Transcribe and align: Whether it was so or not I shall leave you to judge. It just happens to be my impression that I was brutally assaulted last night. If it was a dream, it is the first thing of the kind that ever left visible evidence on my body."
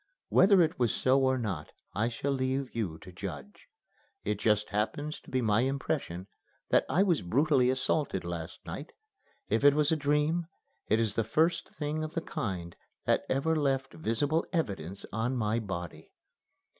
Whether 0.29 0.63
it 0.63 0.79
was 0.79 0.91
so 0.95 1.19
or 1.21 1.37
not 1.37 1.73
I 1.93 2.09
shall 2.09 2.31
leave 2.31 2.75
you 2.75 2.97
to 3.03 3.11
judge. 3.11 3.67
It 4.23 4.39
just 4.39 4.69
happens 4.69 5.19
to 5.19 5.29
be 5.29 5.43
my 5.43 5.61
impression 5.61 6.25
that 6.69 6.85
I 6.89 7.03
was 7.03 7.21
brutally 7.21 7.69
assaulted 7.69 8.25
last 8.25 8.65
night. 8.65 8.93
If 9.47 9.63
it 9.63 9.75
was 9.75 9.91
a 9.91 9.95
dream, 9.95 10.47
it 10.87 10.99
is 10.99 11.13
the 11.13 11.23
first 11.23 11.69
thing 11.77 12.03
of 12.03 12.15
the 12.15 12.21
kind 12.21 12.75
that 13.05 13.25
ever 13.29 13.55
left 13.55 13.93
visible 13.93 14.43
evidence 14.51 15.05
on 15.13 15.35
my 15.37 15.59
body." 15.59 16.09